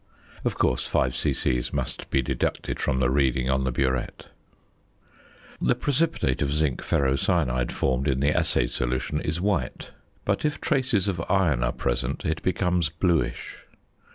[0.43, 1.63] Of course 5 c.c.
[1.73, 4.29] must be deducted from the reading on the burette.
[5.61, 9.91] The precipitate of zinc ferrocyanide formed in the assay solution is white;
[10.25, 13.57] but if traces of iron are present, it becomes bluish.